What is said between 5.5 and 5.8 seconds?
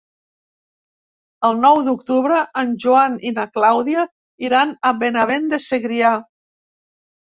de